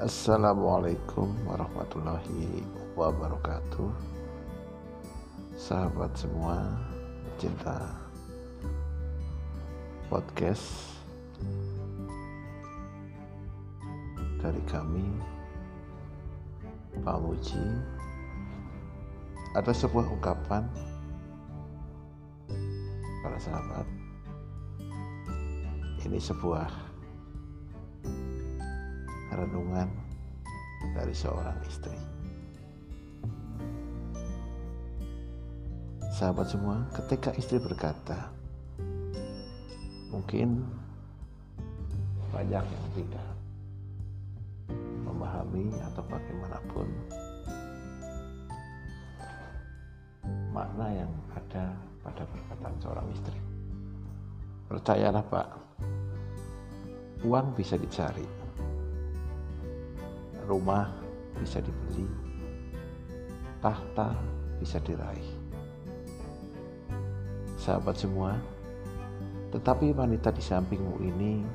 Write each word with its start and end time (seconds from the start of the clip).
Assalamualaikum 0.00 1.28
warahmatullahi 1.44 2.64
wabarakatuh. 2.96 3.92
Sahabat 5.60 6.16
semua 6.16 6.72
Cinta 7.36 8.00
Podcast 10.08 10.96
Dari 14.40 14.64
kami 14.72 15.04
Pak 17.04 17.20
Muji 17.20 17.60
Ada 19.52 19.68
sebuah 19.76 20.08
ungkapan 20.16 20.64
Para 23.20 23.36
sahabat. 23.36 23.84
Ini 26.08 26.16
sebuah 26.16 26.88
renungan 29.40 29.99
dari 31.00 31.16
seorang 31.16 31.56
istri. 31.64 31.96
Sahabat 36.12 36.52
semua, 36.52 36.84
ketika 36.92 37.32
istri 37.40 37.56
berkata, 37.56 38.28
mungkin 40.12 40.60
banyak 42.28 42.60
yang 42.60 42.86
tidak 42.92 43.28
memahami 45.08 45.72
atau 45.88 46.04
bagaimanapun 46.04 46.88
makna 50.52 50.86
yang 50.92 51.12
ada 51.32 51.72
pada 52.04 52.22
perkataan 52.28 52.76
seorang 52.84 53.06
istri. 53.16 53.38
Percayalah 54.68 55.24
Pak, 55.24 55.48
uang 57.24 57.56
bisa 57.56 57.80
dicari, 57.80 58.39
rumah 60.50 60.90
bisa 61.38 61.62
dibeli, 61.62 62.10
tahta 63.62 64.18
bisa 64.58 64.82
diraih. 64.82 65.30
Sahabat 67.54 67.94
semua, 67.94 68.34
tetapi 69.54 69.94
wanita 69.94 70.34
di 70.34 70.42
sampingmu 70.42 70.98
ini 71.06 71.46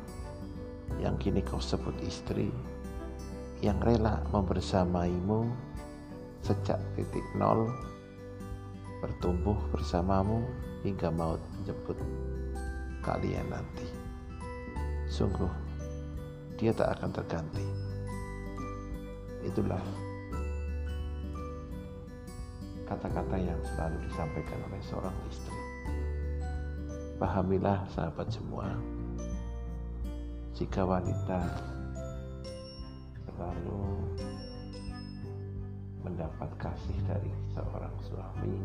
yang 1.04 1.20
kini 1.20 1.44
kau 1.44 1.60
sebut 1.60 1.92
istri, 2.08 2.48
yang 3.60 3.76
rela 3.84 4.24
membersamaimu 4.32 5.52
sejak 6.40 6.80
titik 6.96 7.26
nol, 7.36 7.68
bertumbuh 9.04 9.60
bersamamu 9.76 10.48
hingga 10.88 11.12
maut 11.12 11.42
menjemput 11.60 12.00
kalian 13.04 13.44
nanti. 13.52 13.90
Sungguh, 15.12 15.52
dia 16.56 16.72
tak 16.72 16.96
akan 16.96 17.12
terganti. 17.12 17.66
Itulah 19.46 19.82
kata-kata 22.86 23.38
yang 23.38 23.58
selalu 23.62 23.98
disampaikan 24.10 24.60
oleh 24.66 24.82
seorang 24.86 25.16
istri. 25.30 25.58
Pahamilah 27.16 27.86
sahabat 27.94 28.28
semua, 28.28 28.68
jika 30.54 30.84
wanita 30.84 31.40
selalu 33.26 33.82
mendapat 36.04 36.50
kasih 36.62 36.98
dari 37.08 37.32
seorang 37.56 37.96
suami, 38.06 38.58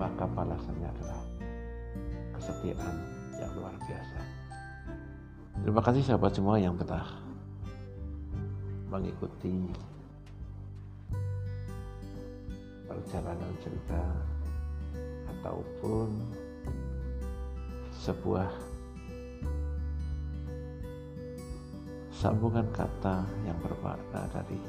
maka 0.00 0.24
balasannya 0.24 0.88
adalah 0.88 1.22
kesetiaan 2.38 2.96
yang 3.36 3.52
luar 3.58 3.74
biasa. 3.84 4.20
Terima 5.62 5.82
kasih 5.84 6.02
sahabat 6.02 6.32
semua 6.32 6.56
yang 6.56 6.74
telah 6.80 7.04
mengikuti 8.92 9.72
perjalanan 12.84 13.52
cerita 13.64 14.04
ataupun 15.32 16.12
sebuah 18.04 18.52
sambungan 22.12 22.68
kata 22.76 23.24
yang 23.48 23.56
bermakna 23.64 24.28
dari 24.28 24.60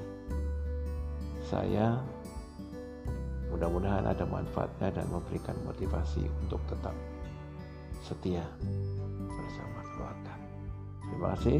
saya 1.44 2.00
mudah-mudahan 3.52 4.08
ada 4.08 4.24
manfaatnya 4.24 5.04
dan 5.04 5.06
memberikan 5.12 5.54
motivasi 5.68 6.24
untuk 6.48 6.64
tetap 6.72 6.96
setia 8.02 8.48
bersama 9.28 9.84
keluarga. 9.94 10.34
Terima 11.06 11.28
kasih 11.38 11.60